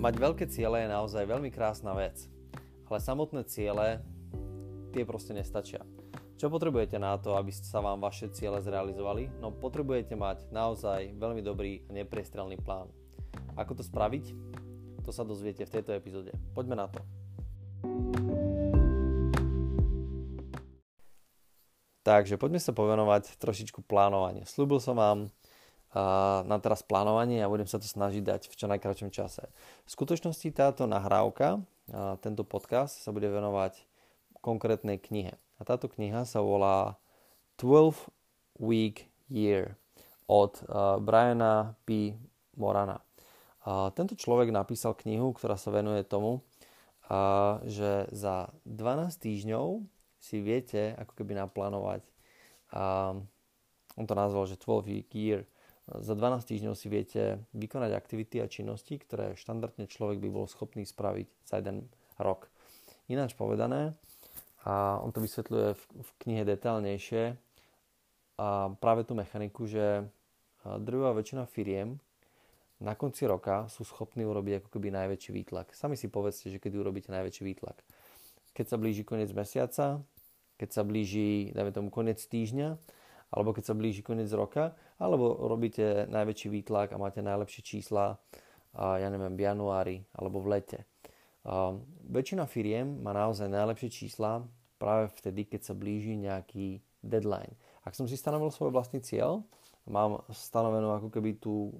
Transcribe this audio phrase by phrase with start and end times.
[0.00, 2.24] Mať veľké ciele je naozaj veľmi krásna vec,
[2.88, 4.00] ale samotné ciele
[4.96, 5.84] tie proste nestačia.
[6.40, 9.28] Čo potrebujete na to, aby sa vám vaše ciele zrealizovali?
[9.44, 12.88] No potrebujete mať naozaj veľmi dobrý a nepriestrelný plán.
[13.60, 14.32] Ako to spraviť?
[15.04, 16.32] To sa dozviete v tejto epizóde.
[16.56, 17.04] Poďme na to.
[22.08, 24.48] Takže poďme sa povenovať trošičku plánovaniu.
[24.48, 25.28] Slúbil som vám
[25.94, 29.50] na teraz plánovanie a budem sa to snažiť dať v čo najkračom čase.
[29.86, 31.58] V skutočnosti táto nahrávka,
[32.22, 33.82] tento podcast sa bude venovať
[34.38, 35.34] konkrétnej knihe.
[35.58, 36.96] A táto kniha sa volá
[37.58, 38.08] 12
[38.62, 39.74] Week Year
[40.30, 40.62] od
[41.02, 42.14] Briana P.
[42.54, 43.02] Morana.
[43.92, 46.40] Tento človek napísal knihu, ktorá sa venuje tomu,
[47.66, 49.82] že za 12 týždňov
[50.22, 52.06] si viete ako keby naplánovať.
[53.98, 55.42] On to nazval, že 12 week year.
[55.98, 60.86] Za 12 týždňov si viete vykonať aktivity a činnosti, ktoré štandardne človek by bol schopný
[60.86, 61.90] spraviť za jeden
[62.22, 62.46] rok.
[63.10, 63.98] Ináč povedané,
[64.62, 67.34] a on to vysvetľuje v, v knihe detálnejšie,
[68.40, 70.08] a práve tú mechaniku, že
[70.64, 72.00] drvivá väčšina firiem
[72.80, 75.76] na konci roka sú schopní urobiť ako keby najväčší výtlak.
[75.76, 77.84] Sami si povedzte, že kedy urobíte najväčší výtlak
[78.54, 80.02] keď sa blíži koniec mesiaca,
[80.60, 82.76] keď sa blíži, dajme tomu, koniec týždňa,
[83.30, 88.18] alebo keď sa blíži koniec roka, alebo robíte najväčší výtlak a máte najlepšie čísla,
[88.74, 90.78] ja neviem, v januári alebo v lete.
[92.10, 94.44] väčšina firiem má naozaj najlepšie čísla
[94.76, 97.52] práve vtedy, keď sa blíži nejaký deadline.
[97.84, 99.40] Ak som si stanovil svoj vlastný cieľ,
[99.88, 101.72] mám stanovenú ako keby tú,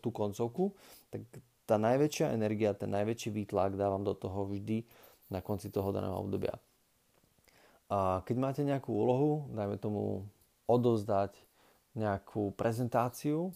[0.00, 0.72] tú koncovku,
[1.12, 1.28] tak
[1.68, 4.82] tá najväčšia energia, ten najväčší výtlak dávam do toho vždy
[5.28, 6.56] na konci toho daného obdobia.
[7.92, 10.24] A keď máte nejakú úlohu, dajme tomu
[10.66, 11.34] odovzdať
[11.92, 13.52] nejakú prezentáciu,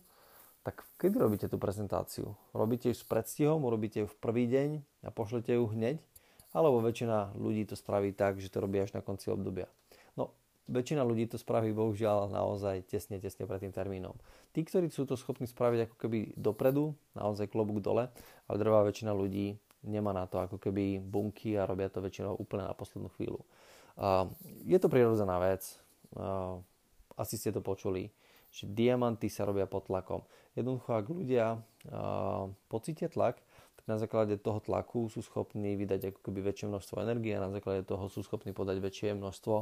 [0.66, 2.34] tak kedy robíte tú prezentáciu?
[2.50, 6.02] Robíte ju s predstihom, robíte ju v prvý deň a pošlete ju hneď?
[6.50, 9.70] Alebo väčšina ľudí to spraví tak, že to robí až na konci obdobia?
[10.18, 10.34] No,
[10.66, 14.18] väčšina ľudí to spraví bohužiaľ naozaj tesne, tesne pred tým termínom.
[14.50, 18.10] Tí, ktorí sú to schopní spraviť ako keby dopredu, naozaj klobúk dole,
[18.50, 19.54] ale drvá väčšina ľudí
[19.86, 23.38] nemá na to ako keby bunky a robia to väčšinou úplne na poslednú chvíľu.
[23.94, 24.28] Uh,
[24.66, 25.62] je to prirodzená vec,
[26.18, 26.58] uh,
[27.16, 28.12] asi ste to počuli,
[28.52, 30.22] že diamanty sa robia pod tlakom.
[30.56, 31.60] Jednoducho, ak ľudia
[32.70, 33.42] pocítia tlak,
[33.76, 37.52] tak na základe toho tlaku sú schopní vydať ako keby väčšie množstvo energie a na
[37.52, 39.56] základe toho sú schopní podať väčšie množstvo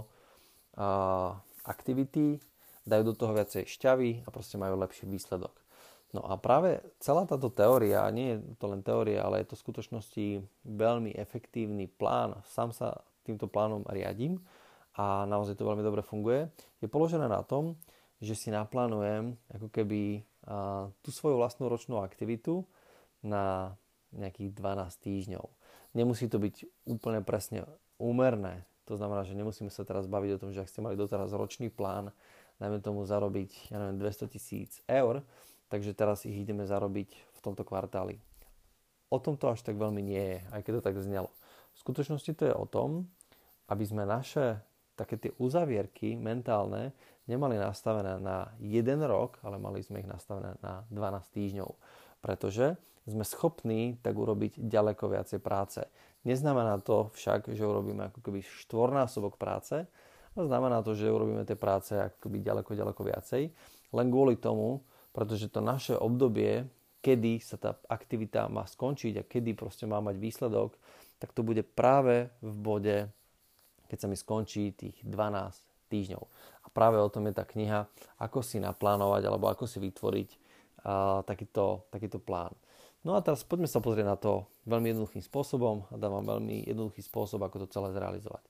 [1.66, 2.38] aktivity,
[2.84, 5.56] dajú do toho viacej šťavy a proste majú lepší výsledok.
[6.14, 9.64] No a práve celá táto teória, nie je to len teória, ale je to v
[9.66, 10.26] skutočnosti
[10.62, 14.38] veľmi efektívny plán, sám sa týmto plánom riadím
[14.94, 16.46] a naozaj to veľmi dobre funguje,
[16.78, 17.74] je položené na tom,
[18.22, 22.62] že si naplánujem ako keby a, tú svoju vlastnú ročnú aktivitu
[23.20, 23.74] na
[24.14, 25.44] nejakých 12 týždňov.
[25.98, 27.66] Nemusí to byť úplne presne
[27.98, 28.66] úmerné.
[28.86, 31.72] To znamená, že nemusíme sa teraz baviť o tom, že ak ste mali doteraz ročný
[31.72, 32.14] plán,
[32.62, 35.24] najmä tomu zarobiť ja neviem, 200 tisíc eur,
[35.72, 38.20] takže teraz ich ideme zarobiť v tomto kvartáli.
[39.10, 41.30] O tom to až tak veľmi nie je, aj keď to tak znelo.
[41.74, 43.10] V skutočnosti to je o tom,
[43.66, 44.60] aby sme naše
[44.94, 46.94] také tie uzavierky mentálne
[47.26, 51.70] nemali nastavené na jeden rok, ale mali sme ich nastavené na 12 týždňov.
[52.20, 55.84] Pretože sme schopní tak urobiť ďaleko viacej práce.
[56.24, 59.84] Neznamená to však, že urobíme ako keby štvornásobok práce,
[60.34, 63.42] ale znamená to, že urobíme tie práce ako keby ďaleko, ďaleko viacej,
[63.92, 64.80] len kvôli tomu,
[65.12, 66.64] pretože to naše obdobie,
[67.04, 70.74] kedy sa tá aktivita má skončiť a kedy proste má mať výsledok,
[71.20, 72.96] tak to bude práve v bode,
[73.94, 76.22] keď sa mi skončí tých 12 týždňov.
[76.66, 77.86] A práve o tom je tá kniha,
[78.18, 82.50] ako si naplánovať alebo ako si vytvoriť uh, takýto, takýto plán.
[83.06, 87.06] No a teraz poďme sa pozrieť na to veľmi jednoduchým spôsobom a dávam veľmi jednoduchý
[87.06, 88.42] spôsob, ako to celé zrealizovať.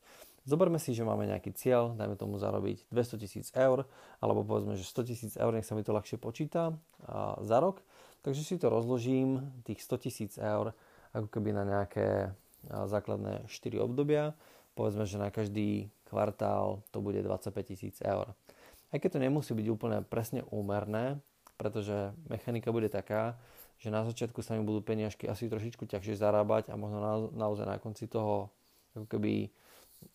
[0.48, 3.84] Zoberme si, že máme nejaký cieľ, dajme tomu zarobiť 200 tisíc eur,
[4.24, 6.72] alebo povedzme, že 100 tisíc eur, nech sa mi to ľahšie počíta
[7.04, 7.84] a, za rok.
[8.24, 10.72] Takže si to rozložím, tých 100 tisíc eur,
[11.12, 12.32] ako keby na nejaké
[12.70, 14.32] základné 4 obdobia.
[14.74, 18.34] Povedzme, že na každý kvartál to bude 25 tisíc eur.
[18.90, 21.18] Aj keď to nemusí byť úplne presne úmerné,
[21.58, 23.38] pretože mechanika bude taká,
[23.78, 27.66] že na začiatku sa mi budú peniažky asi trošičku ťažšie zarábať a možno na, naozaj
[27.66, 28.50] na konci toho
[28.94, 29.50] ako keby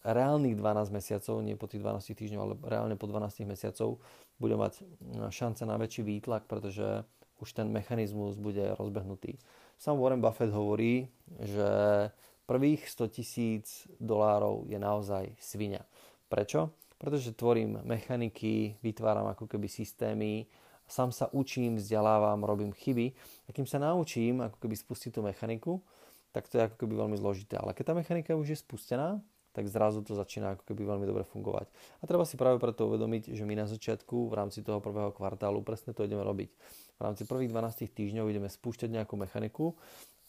[0.05, 3.99] reálnych 12 mesiacov, nie po tých 12 týždňov, ale reálne po 12 mesiacov
[4.39, 7.03] bude mať mm, šance na väčší výtlak, pretože
[7.39, 9.39] už ten mechanizmus bude rozbehnutý.
[9.79, 11.07] Sam Warren Buffett hovorí,
[11.39, 11.67] že
[12.49, 15.85] prvých 100 tisíc dolárov je naozaj svinia.
[16.33, 16.73] Prečo?
[16.97, 20.49] Pretože tvorím mechaniky, vytváram ako keby systémy,
[20.89, 23.13] sám sa učím, vzdelávam, robím chyby.
[23.45, 25.77] A kým sa naučím ako keby spustiť tú mechaniku,
[26.33, 27.61] tak to je ako keby veľmi zložité.
[27.61, 29.21] Ale keď tá mechanika už je spustená,
[29.53, 31.69] tak zrazu to začína ako keby veľmi dobre fungovať.
[32.01, 35.61] A treba si práve preto uvedomiť, že my na začiatku v rámci toho prvého kvartálu
[35.65, 36.49] presne to ideme robiť.
[36.97, 39.73] V rámci prvých 12 týždňov ideme spúšťať nejakú mechaniku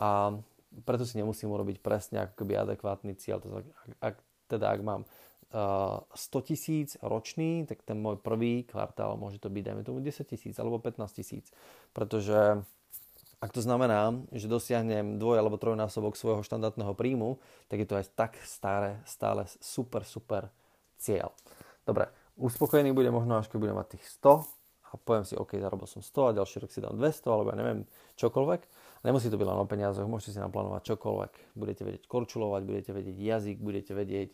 [0.00, 0.40] a
[0.86, 3.42] preto si nemusím urobiť presne ako adekvátny cieľ.
[3.42, 3.66] Ak,
[3.98, 4.14] ak,
[4.46, 9.62] teda ak mám uh, 100 tisíc ročný, tak ten môj prvý kvartál môže to byť,
[9.66, 11.50] dajme tomu 10 tisíc alebo 15 tisíc.
[11.90, 12.62] Pretože
[13.40, 17.40] ak to znamená, že dosiahnem dvoj alebo trojnásobok svojho štandardného príjmu,
[17.72, 20.52] tak je to aj tak staré, stále super, super
[21.00, 21.32] cieľ.
[21.88, 24.44] Dobre, uspokojený bude možno až keď budem mať tých 100
[24.92, 27.56] a poviem si, OK, zarobil som 100 a ďalší rok si dám 200 alebo ja
[27.56, 27.80] neviem,
[28.20, 28.60] čokoľvek.
[29.00, 31.32] Nemusí to byť len o peniazoch, môžete si naplánovať čokoľvek.
[31.56, 34.30] Budete vedieť korčulovať, budete vedieť jazyk, budete vedieť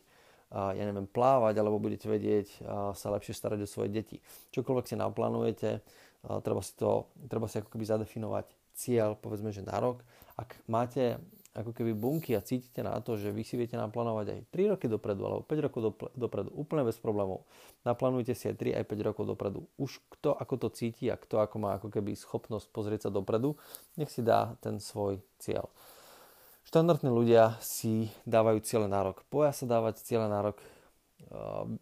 [0.51, 2.63] ja neviem, plávať, alebo budete vedieť
[2.95, 4.23] sa lepšie starať o svoje deti.
[4.55, 5.83] Čokoľvek si naplánujete,
[6.23, 10.07] treba si, to, treba si ako keby zadefinovať cieľ, povedzme, že na rok.
[10.39, 11.19] Ak máte
[11.57, 14.87] ako keby bunky a cítite na to, že vy si viete naplánovať aj 3 roky
[14.93, 15.81] dopredu alebo 5 rokov
[16.13, 17.49] dopredu, úplne bez problémov.
[17.89, 19.65] Naplánujte si aj 3 aj 5 rokov dopredu.
[19.81, 23.57] Už kto ako to cíti a kto ako má ako keby schopnosť pozrieť sa dopredu,
[23.97, 25.73] nech si dá ten svoj cieľ.
[26.69, 29.23] Štandardní ľudia si dávajú cieľe na rok.
[29.31, 30.59] Boja sa dávať cieľe na rok.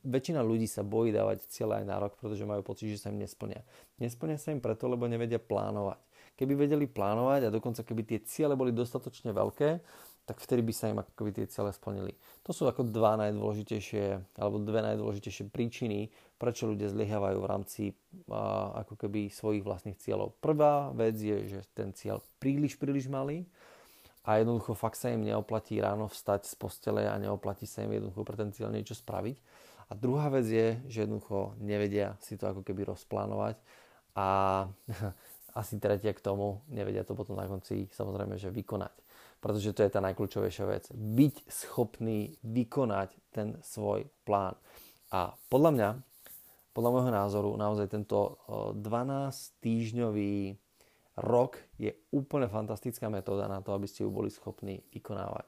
[0.05, 3.19] väčšina ľudí sa bojí dávať cieľe aj na rok, pretože majú pocit, že sa im
[3.21, 3.61] nesplnia.
[4.01, 5.99] Nesplnia sa im preto, lebo nevedia plánovať
[6.35, 9.79] Keby vedeli plánovať a dokonca keby tie ciele boli dostatočne veľké,
[10.25, 12.17] tak vtedy by sa im ako tie ciele splnili.
[12.49, 16.09] To sú ako dva najdôležitejšie, alebo dve najdôležitejšie príčiny,
[16.41, 17.83] prečo ľudia zlyhávajú v rámci
[18.33, 20.33] a, ako keby svojich vlastných cieľov.
[20.41, 23.45] Prvá vec je, že ten cieľ príliš, príliš malý
[24.25, 28.25] a jednoducho fakt sa im neoplatí ráno vstať z postele a neoplatí sa im jednoducho
[28.25, 29.37] pre ten cieľ niečo spraviť.
[29.85, 33.61] A druhá vec je, že jednoducho nevedia si to ako keby rozplánovať
[34.17, 34.29] a
[35.55, 38.95] asi tretie k tomu, nevedia to potom na konci samozrejme, že vykonať.
[39.39, 40.89] Pretože to je tá najkľúčovejšia vec.
[40.91, 44.57] Byť schopný vykonať ten svoj plán.
[45.13, 45.89] A podľa mňa,
[46.75, 48.83] podľa môjho názoru, naozaj tento 12
[49.63, 50.59] týždňový
[51.23, 55.47] rok je úplne fantastická metóda na to, aby ste ju boli schopní vykonávať.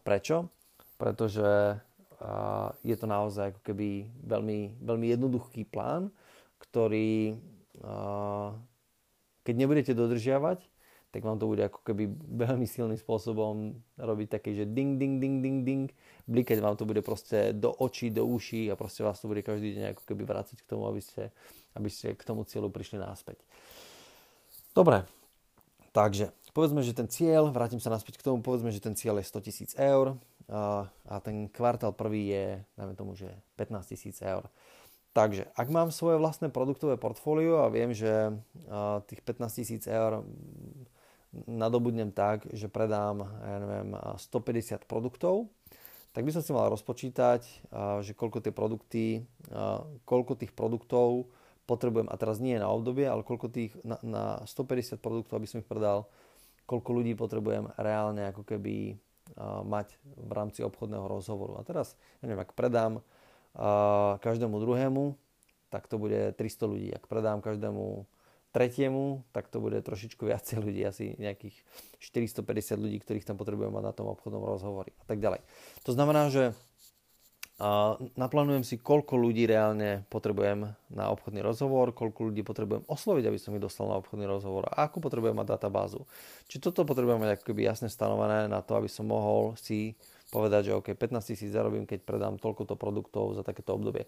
[0.00, 0.48] Prečo?
[0.96, 1.76] Pretože
[2.80, 6.08] je to naozaj ako keby veľmi, veľmi jednoduchý plán,
[6.62, 7.36] ktorý
[9.44, 10.60] keď nebudete dodržiavať,
[11.10, 12.06] tak vám to bude ako keby
[12.38, 15.86] veľmi silným spôsobom robiť také, že ding, ding, ding, ding, ding,
[16.30, 19.74] blikať vám to bude proste do očí, do uší a proste vás to bude každý
[19.74, 21.34] deň ako keby vrácať k tomu, aby ste,
[21.74, 23.42] aby ste k tomu cieľu prišli náspäť.
[24.70, 25.02] Dobre,
[25.90, 29.26] takže povedzme, že ten cieľ, vrátim sa naspäť k tomu, povedzme, že ten cieľ je
[29.26, 30.14] 100 tisíc eur
[30.46, 32.46] a, a ten kvartál prvý je,
[32.78, 33.26] dajme tomu, že
[33.58, 34.46] 15 tisíc eur.
[35.10, 38.30] Takže, ak mám svoje vlastné produktové portfólio a viem, že
[39.10, 40.22] tých 15 tisíc eur
[41.50, 45.50] nadobudnem tak, že predám ja neviem, 150 produktov,
[46.14, 47.42] tak by som si mal rozpočítať,
[48.02, 49.06] že koľko tie produkty,
[50.06, 51.30] koľko tých produktov
[51.66, 55.62] potrebujem, a teraz nie na obdobie, ale koľko tých, na, na 150 produktov, aby som
[55.62, 56.10] ich predal,
[56.66, 58.98] koľko ľudí potrebujem reálne ako keby
[59.66, 61.58] mať v rámci obchodného rozhovoru.
[61.58, 63.02] A teraz, ja neviem, ak predám
[64.20, 65.18] každému druhému,
[65.70, 66.88] tak to bude 300 ľudí.
[66.94, 68.06] Ak predám každému
[68.50, 71.54] tretiemu, tak to bude trošičku viacej ľudí, asi nejakých
[72.02, 75.40] 450 ľudí, ktorých tam potrebujem mať na tom obchodnom rozhovori a tak ďalej.
[75.86, 76.54] To znamená, že
[78.16, 83.52] naplánujem si, koľko ľudí reálne potrebujem na obchodný rozhovor, koľko ľudí potrebujem osloviť, aby som
[83.52, 86.08] ich dostal na obchodný rozhovor a ako potrebujem mať databázu.
[86.48, 89.92] Či toto potrebujem mať ako keby jasne stanovené na to, aby som mohol si
[90.30, 94.06] povedať, že OK, 15 tisíc zarobím, keď predám toľkoto produktov za takéto obdobie.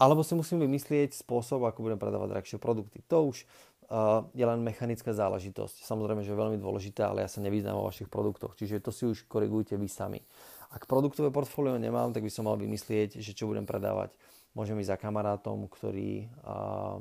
[0.00, 3.04] Alebo si musím vymyslieť spôsob, ako budem predávať drahšie produkty.
[3.12, 5.84] To už uh, je len mechanická záležitosť.
[5.84, 9.04] Samozrejme, že je veľmi dôležitá, ale ja sa nevyznám vo vašich produktoch, čiže to si
[9.04, 10.24] už korigujte vy sami.
[10.72, 14.16] Ak produktové portfólio nemám, tak by som mal vymyslieť, že čo budem predávať.
[14.56, 16.98] Môžem ísť za kamarátom, ktorý uh,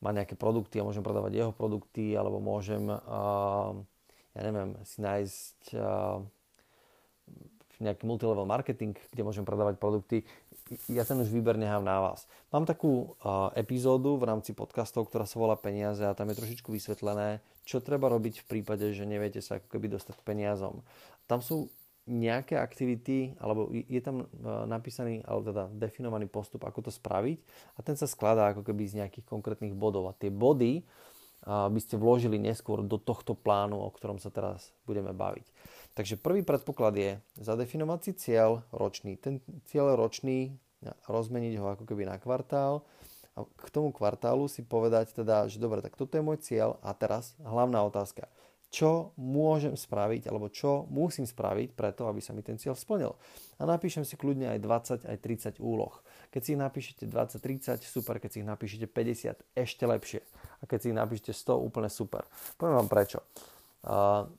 [0.00, 3.76] má nejaké produkty a môžem predávať jeho produkty, alebo môžem, uh,
[4.32, 6.24] ja neviem, si nájsť uh,
[7.80, 10.22] nejaký multilevel marketing, kde môžem predávať produkty,
[10.86, 12.30] ja ten už výber nechám na vás.
[12.54, 16.70] Mám takú uh, epizódu v rámci podcastov, ktorá sa volá peniaze a tam je trošičku
[16.70, 20.86] vysvetlené, čo treba robiť v prípade, že neviete sa ako keby dostať peniazom.
[21.26, 21.72] Tam sú
[22.10, 24.26] nejaké aktivity, alebo je tam
[24.66, 27.38] napísaný, alebo teda definovaný postup, ako to spraviť
[27.76, 30.10] a ten sa skladá ako keby z nejakých konkrétnych bodov.
[30.10, 30.82] A tie body
[31.46, 35.46] by ste vložili neskôr do tohto plánu, o ktorom sa teraz budeme baviť.
[36.00, 39.20] Takže prvý predpoklad je zadefinovať si cieľ ročný.
[39.20, 40.56] Ten cieľ ročný,
[41.04, 42.88] rozmeniť ho ako keby na kvartál
[43.36, 46.96] a k tomu kvartálu si povedať teda, že dobre, tak toto je môj cieľ a
[46.96, 48.32] teraz hlavná otázka
[48.70, 53.18] čo môžem spraviť, alebo čo musím spraviť preto, aby sa mi ten cieľ splnil.
[53.58, 54.62] A napíšem si kľudne aj
[55.02, 55.16] 20, aj
[55.58, 55.90] 30 úloh.
[56.30, 60.22] Keď si ich napíšete 20, 30, super, keď si ich napíšete 50, ešte lepšie.
[60.62, 62.22] A keď si ich napíšete 100, úplne super.
[62.54, 63.26] Poviem vám prečo.
[63.82, 64.30] Uh,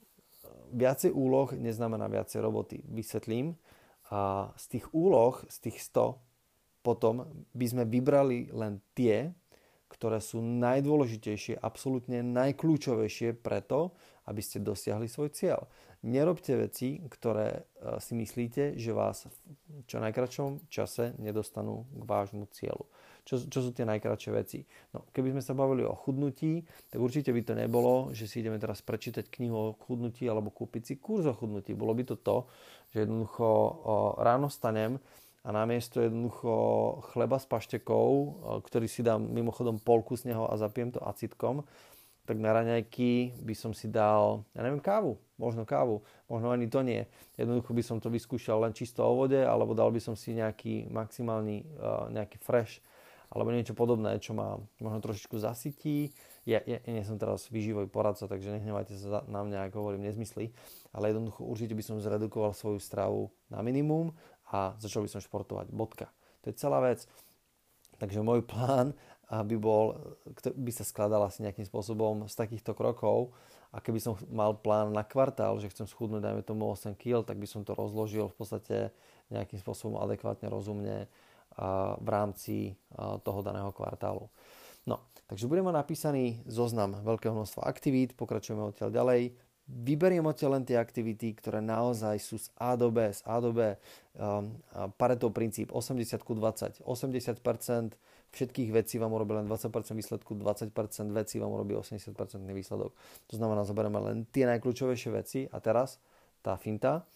[0.72, 2.82] viacej úloh neznamená viacej roboty.
[2.88, 3.60] Vysvetlím.
[4.12, 6.20] A z tých úloh, z tých 100,
[6.82, 9.32] potom by sme vybrali len tie,
[9.92, 13.96] ktoré sú najdôležitejšie, absolútne najkľúčovejšie preto,
[14.28, 15.68] aby ste dosiahli svoj cieľ.
[16.02, 17.62] Nerobte veci, ktoré e,
[18.02, 19.30] si myslíte, že vás
[19.70, 22.90] v čo najkračom čase nedostanú k vášmu cieľu.
[23.22, 24.66] Čo, čo sú tie najkračšie veci?
[24.98, 28.58] No, keby sme sa bavili o chudnutí, tak určite by to nebolo, že si ideme
[28.58, 31.78] teraz prečítať knihu o chudnutí alebo kúpiť si kurz o chudnutí.
[31.78, 32.50] Bolo by to to,
[32.90, 33.48] že jednoducho
[34.18, 34.98] ráno stanem
[35.46, 36.54] a namiesto jednoducho
[37.14, 38.10] chleba s paštekou,
[38.66, 41.62] ktorý si dám mimochodom polku z neho a zapijem to acitkom,
[42.26, 46.86] tak na raňajky by som si dal, ja neviem, kávu, možno kávu, možno ani to
[46.86, 47.10] nie.
[47.34, 50.90] Jednoducho by som to vyskúšal len čisto o vode, alebo dal by som si nejaký
[50.94, 51.66] maximálny,
[52.14, 52.78] nejaký fresh,
[53.32, 56.12] alebo niečo podobné, čo ma možno trošičku zasytí.
[56.44, 60.04] Ja, ja, ja nie som teraz výživový poradca, takže nehnevajte sa na mňa, ako hovorím,
[60.04, 60.52] nezmysly,
[60.92, 64.12] ale jednoducho určite by som zredukoval svoju stravu na minimum
[64.52, 65.72] a začal by som športovať.
[65.72, 66.12] Bodka.
[66.44, 67.08] To je celá vec.
[68.02, 68.98] Takže môj plán
[69.32, 69.96] by, bol,
[70.36, 73.32] by sa skladal asi nejakým spôsobom z takýchto krokov
[73.72, 77.40] a keby som mal plán na kvartál, že chcem schudnúť dajme tomu 8 kg, tak
[77.40, 78.78] by som to rozložil v podstate
[79.32, 81.08] nejakým spôsobom adekvátne, rozumne
[82.00, 84.32] v rámci toho daného kvartálu.
[84.88, 89.22] No, takže budeme napísaný zoznam veľkého množstva aktivít, pokračujeme odtiaľ ďalej.
[89.72, 93.56] Vyberiem odtiaľ len tie aktivity, ktoré naozaj sú z A do B, z A do
[93.56, 93.72] B.
[94.18, 94.58] Um,
[95.00, 96.84] Pareto princíp 80 ku 20.
[96.84, 97.96] 80%
[98.32, 100.76] všetkých vecí vám urobí len 20% výsledku, 20%
[101.16, 102.16] vecí vám urobí 80%
[102.52, 102.92] výsledok.
[103.32, 106.00] To znamená, zoberieme len tie najkľúčovejšie veci a teraz
[106.44, 107.08] tá finta.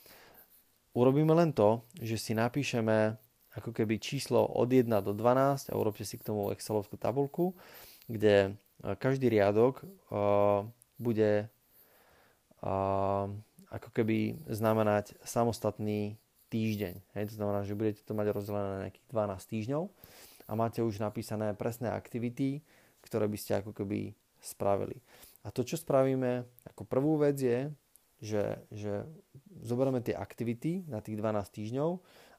[0.95, 3.24] Urobíme len to, že si napíšeme
[3.55, 7.55] ako keby číslo od 1 do 12 a urobte si k tomu Excelovskú tabulku,
[8.11, 8.51] kde
[8.83, 9.81] e, každý riadok
[10.11, 10.67] uh,
[10.99, 11.47] bude
[12.63, 13.25] uh,
[13.67, 16.15] ako keby znamenať samostatný
[16.47, 16.95] týždeň.
[17.19, 17.23] Hej?
[17.31, 19.83] To znamená, že budete to mať rozdelené na nejakých 12 týždňov
[20.47, 22.63] a máte už napísané presné aktivity,
[23.03, 25.01] ktoré by ste ako keby spravili.
[25.43, 27.69] A to, čo spravíme ako prvú vec je,
[28.23, 29.03] že, že
[29.61, 31.89] zoberieme tie aktivity na tých 12 týždňov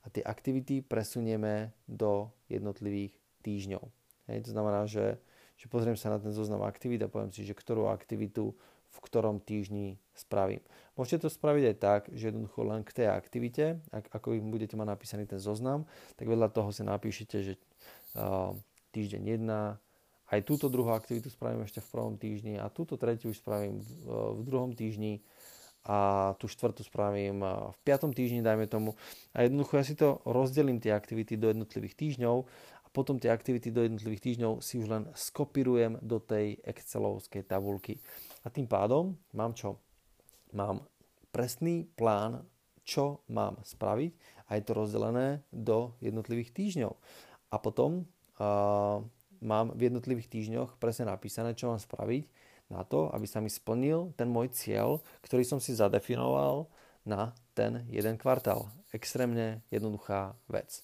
[0.07, 3.83] a tie aktivity presunieme do jednotlivých týždňov.
[4.31, 5.19] Hej, to znamená, že,
[5.59, 8.55] že pozriem sa na ten zoznam aktivít a poviem si, že ktorú aktivitu
[8.97, 10.65] v ktorom týždni spravím.
[10.97, 14.73] Môžete to spraviť aj tak, že jednoducho len k tej aktivite, ak, ako im budete
[14.73, 15.85] mať napísaný ten zoznam,
[16.17, 17.55] tak vedľa toho si napíšete, že
[18.97, 23.39] týždeň 1, aj túto druhú aktivitu spravím ešte v prvom týždni a túto tretiu už
[23.39, 23.91] spravím v,
[24.33, 25.21] v druhom týždni
[25.87, 28.99] a tú štvrtú spravím v piatom týždni, dajme tomu.
[29.31, 32.37] A jednoducho ja si to rozdelím tie aktivity do jednotlivých týždňov
[32.83, 38.03] a potom tie aktivity do jednotlivých týždňov si už len skopírujem do tej Excelovskej tabulky.
[38.43, 39.79] A tým pádom mám čo?
[40.51, 40.83] Mám
[41.31, 42.43] presný plán,
[42.83, 44.11] čo mám spraviť
[44.51, 46.95] a je to rozdelené do jednotlivých týždňov.
[47.55, 48.03] A potom
[48.39, 49.03] uh,
[49.39, 52.27] mám v jednotlivých týždňoch presne napísané, čo mám spraviť
[52.71, 56.67] na to, aby sa mi splnil ten môj cieľ, ktorý som si zadefinoval
[57.07, 58.67] na ten jeden kvartál.
[58.91, 60.83] Extrémne jednoduchá vec.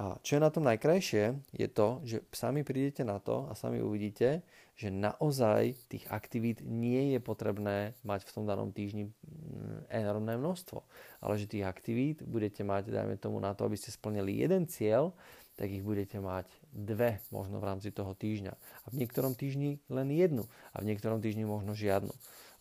[0.00, 3.78] A čo je na tom najkrajšie, je to, že sami prídete na to a sami
[3.78, 10.40] uvidíte, že naozaj tých aktivít nie je potrebné mať v tom danom týždni mm, enormné
[10.40, 10.80] množstvo,
[11.20, 15.12] ale že tých aktivít budete mať, dajme tomu na to, aby ste splnili jeden cieľ,
[15.56, 18.52] tak ich budete mať dve možno v rámci toho týždňa.
[18.56, 22.12] A v niektorom týždni len jednu a v niektorom týždni možno žiadnu.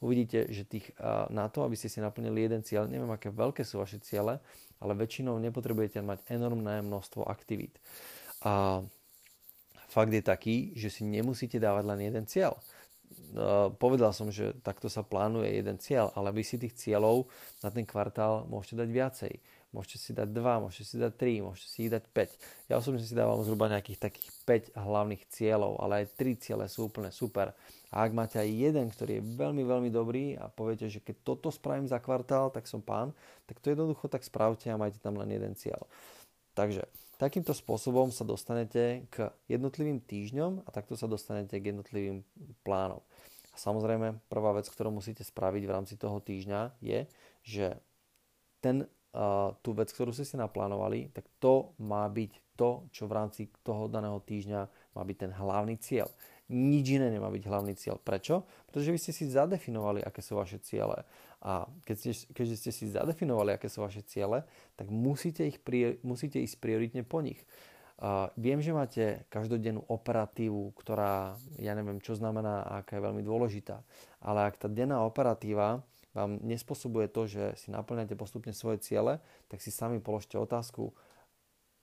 [0.02, 0.92] Uvidíte, že tých,
[1.30, 4.42] na to, aby ste si naplnili jeden cieľ, neviem aké veľké sú vaše ciele,
[4.82, 7.78] ale väčšinou nepotrebujete mať enormné množstvo aktivít.
[8.42, 8.82] A
[9.86, 12.58] fakt je taký, že si nemusíte dávať len jeden cieľ.
[13.78, 17.30] Povedal som, že takto sa plánuje jeden cieľ, ale vy si tých cieľov
[17.62, 19.34] na ten kvartál môžete dať viacej
[19.72, 22.72] môžete si dať 2, môžete si dať 3, môžete si ich dať 5.
[22.72, 24.30] Ja osobne si dávam zhruba nejakých takých
[24.76, 27.56] 5 hlavných cieľov, ale aj 3 ciele sú úplne super.
[27.92, 31.48] A ak máte aj jeden, ktorý je veľmi, veľmi dobrý a poviete, že keď toto
[31.52, 33.12] spravím za kvartál, tak som pán,
[33.48, 35.84] tak to jednoducho tak spravte a majte tam len jeden cieľ.
[36.56, 36.84] Takže
[37.20, 42.24] takýmto spôsobom sa dostanete k jednotlivým týždňom a takto sa dostanete k jednotlivým
[42.64, 43.00] plánom.
[43.52, 47.00] A samozrejme, prvá vec, ktorú musíte spraviť v rámci toho týždňa je,
[47.44, 47.76] že
[48.64, 48.88] ten
[49.60, 53.92] tú vec, ktorú ste si naplánovali, tak to má byť to, čo v rámci toho
[53.92, 54.62] daného týždňa
[54.96, 56.08] má byť ten hlavný cieľ.
[56.52, 58.00] Nič iné nemá byť hlavný cieľ.
[58.00, 58.44] Prečo?
[58.68, 61.04] Pretože vy ste si zadefinovali, aké sú vaše ciele.
[61.42, 64.44] A keď ste, keďže ste si zadefinovali, aké sú vaše ciele,
[64.76, 65.60] tak musíte, ich
[66.04, 67.40] musíte ísť prioritne po nich.
[68.02, 73.22] Uh, viem, že máte každodennú operatívu, ktorá, ja neviem, čo znamená a aká je veľmi
[73.22, 73.78] dôležitá.
[74.26, 79.64] Ale ak tá denná operatíva vám nespôsobuje to, že si naplňate postupne svoje ciele, tak
[79.64, 80.92] si sami položte otázku,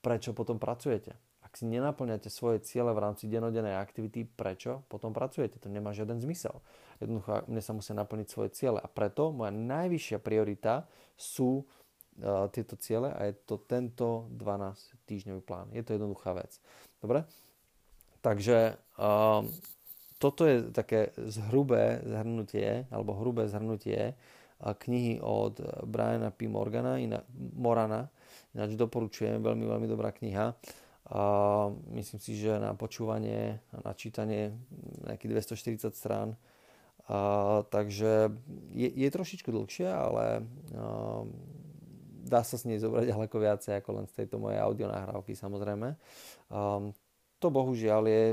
[0.01, 1.17] prečo potom pracujete
[1.49, 5.57] ak si nenaplňate svoje ciele v rámci denodennej aktivity, prečo potom pracujete?
[5.57, 6.61] To nemá žiaden zmysel.
[7.01, 10.85] Jednoducho, mne sa musia naplniť svoje ciele a preto moja najvyššia priorita
[11.17, 15.73] sú uh, tieto ciele a je to tento 12 týždňový plán.
[15.73, 16.53] Je to jednoduchá vec.
[17.01, 17.25] Dobre?
[18.21, 19.41] Takže uh,
[20.19, 24.13] toto je také zhrubé zhrnutie, alebo hrubé zhrnutie
[24.59, 26.51] knihy od Briana P.
[26.51, 27.23] Morgana, iná,
[27.55, 28.11] Morana.
[28.51, 30.51] Ináč doporučujem, veľmi, veľmi dobrá kniha.
[31.95, 34.51] Myslím si, že na počúvanie a na čítanie
[35.07, 36.35] nejakých 240 strán.
[37.71, 38.35] Takže
[38.75, 40.43] je, je trošičku dlhšia, ale
[42.29, 45.97] dá sa s nej zobrať ďaleko viacej ako len z tejto mojej audio nahrávky samozrejme.
[47.39, 48.23] To bohužiaľ je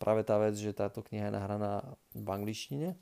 [0.00, 1.84] práve tá vec, že táto kniha je nahraná
[2.16, 2.96] v angličtine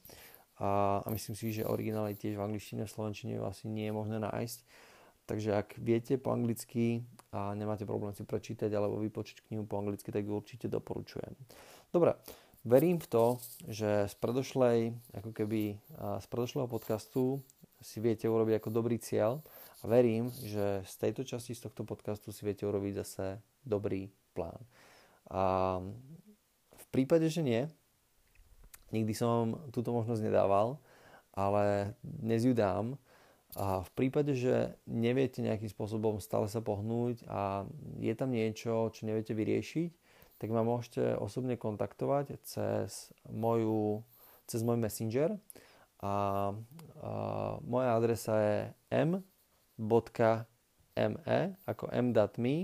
[0.58, 3.88] a, a myslím si, že originál je tiež v angličtine, v slovenčine ju asi nie
[3.88, 4.60] je možné nájsť.
[5.22, 10.10] Takže ak viete po anglicky a nemáte problém si prečítať alebo vypočuť knihu po anglicky,
[10.10, 11.38] tak ju určite doporučujem.
[11.94, 12.18] Dobre,
[12.66, 13.24] verím v to,
[13.70, 15.78] že z predošlej, ako keby
[16.18, 17.38] z predošlého podcastu
[17.78, 19.42] si viete urobiť ako dobrý cieľ
[19.82, 24.58] a verím, že z tejto časti z tohto podcastu si viete urobiť zase dobrý plán.
[25.30, 25.78] A
[26.72, 27.68] v prípade, že nie,
[28.90, 30.80] nikdy som vám túto možnosť nedával,
[31.32, 32.98] ale dnes ju dám,
[33.52, 37.68] a v prípade, že neviete nejakým spôsobom stále sa pohnúť a
[38.00, 39.90] je tam niečo, čo neviete vyriešiť,
[40.40, 44.00] tak ma môžete osobne kontaktovať cez, moju,
[44.48, 45.36] cez môj messenger.
[46.00, 46.12] A, a
[47.60, 48.56] moja adresa je
[48.88, 49.20] m.me
[51.68, 52.56] ako m.me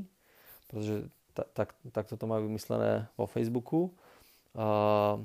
[0.69, 3.95] pretože tak, tak, takto to majú vymyslené vo Facebooku.
[4.59, 5.23] A,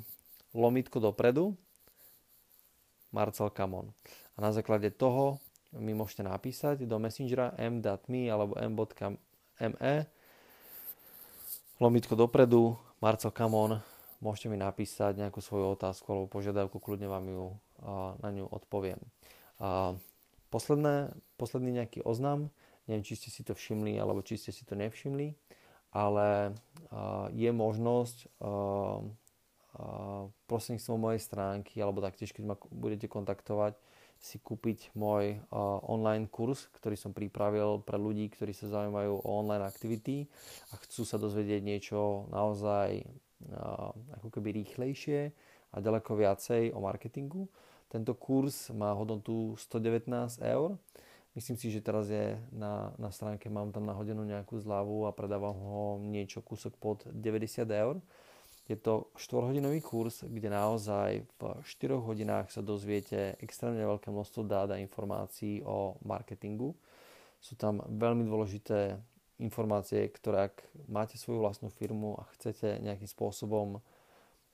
[0.54, 1.58] lomitko dopredu.
[3.10, 3.90] Marcel Kamon.
[4.38, 5.42] A na základe toho
[5.74, 9.94] mi môžete napísať do messengera m.me alebo m.me
[11.82, 13.84] lomitko dopredu, Marcel Kamon,
[14.24, 17.46] môžete mi napísať nejakú svoju otázku alebo požiadavku, kľudne vám ju
[18.24, 19.02] na ňu odpoviem.
[19.60, 19.98] A
[20.48, 22.48] posledné, posledný nejaký oznam,
[22.88, 25.36] neviem, či ste si to všimli alebo či ste si to nevšimli,
[25.94, 26.58] ale
[27.32, 28.28] je možnosť
[30.50, 33.78] prostredníctvom mojej stránky alebo taktiež, keď ma budete kontaktovať,
[34.24, 35.42] si kúpiť môj
[35.84, 40.32] online kurz, ktorý som pripravil pre ľudí, ktorí sa zaujímajú o online aktivity
[40.72, 43.04] a chcú sa dozvedieť niečo naozaj
[44.16, 45.36] ako keby rýchlejšie
[45.74, 47.52] a ďaleko viacej o marketingu.
[47.92, 50.80] Tento kurz má hodnotu 119 eur.
[51.34, 55.58] Myslím si, že teraz je na, na stránke, mám tam nahodenú nejakú zľavu a predávam
[55.58, 57.98] ho niečo kúsok pod 90 eur.
[58.70, 64.70] Je to 4-hodinový kurz, kde naozaj v 4 hodinách sa dozviete extrémne veľké množstvo dát
[64.72, 66.78] a informácií o marketingu.
[67.42, 69.02] Sú tam veľmi dôležité
[69.42, 73.82] informácie, ktoré ak máte svoju vlastnú firmu a chcete nejakým spôsobom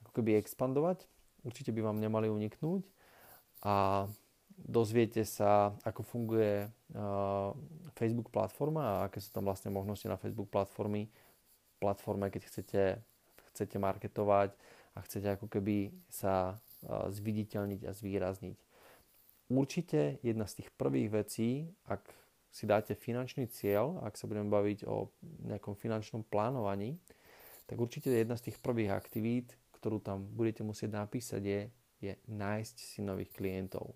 [0.07, 1.03] ako keby expandovať,
[1.43, 2.87] určite by vám nemali uniknúť
[3.61, 4.07] a
[4.65, 7.51] dozviete sa, ako funguje uh,
[7.95, 11.07] Facebook platforma a aké sú tam vlastne možnosti na Facebook platformy,
[11.79, 12.81] platforme, keď chcete
[13.59, 14.55] chcete marketovať
[14.95, 16.55] a chcete ako keby sa
[16.87, 18.57] zviditeľniť a zvýrazniť.
[19.51, 21.99] Určite jedna z tých prvých vecí, ak
[22.53, 25.11] si dáte finančný cieľ, ak sa budeme baviť o
[25.43, 26.95] nejakom finančnom plánovaní,
[27.67, 31.61] tak určite jedna z tých prvých aktivít, ktorú tam budete musieť napísať je,
[31.99, 33.91] je nájsť si nových klientov.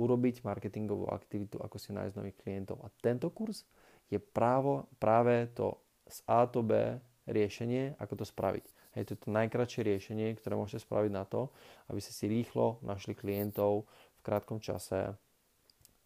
[0.00, 2.80] Urobiť marketingovú aktivitu, ako si nájsť nových klientov.
[2.84, 3.68] A tento kurz
[4.08, 8.66] je právo, práve to z A do B riešenie, ako to spraviť.
[8.92, 11.48] Hej, to je to najkračšie riešenie, ktoré môžete spraviť na to,
[11.88, 13.88] aby ste si rýchlo našli klientov
[14.20, 15.16] v krátkom čase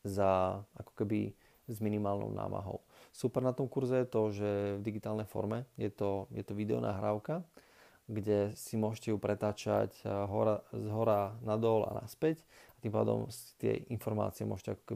[0.07, 1.35] za ako keby
[1.67, 2.87] s minimálnou námahou.
[3.11, 6.79] Super na tom kurze je to, že v digitálnej forme je to, je to video
[6.79, 7.43] nahrávka,
[8.07, 13.27] kde si môžete ju pretáčať eh, hora, z hora nadol a naspäť a tým pádom
[13.57, 14.95] tie informácie môžete ako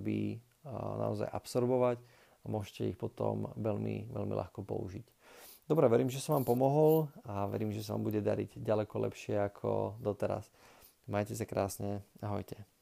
[1.01, 1.99] naozaj absorbovať
[2.45, 5.07] a môžete ich potom veľmi, veľmi ľahko použiť.
[5.65, 9.39] Dobre, verím, že som vám pomohol a verím, že sa vám bude dariť ďaleko lepšie
[9.39, 10.51] ako doteraz.
[11.07, 12.03] Majte sa krásne.
[12.19, 12.80] Ahojte.